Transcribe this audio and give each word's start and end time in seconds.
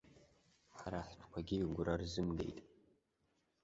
Ҳара 0.77 1.01
ҳтәқәагьы 1.09 1.57
игәра 1.59 1.93
рзымгеит. 2.01 2.57